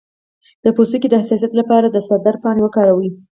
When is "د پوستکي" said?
0.63-1.07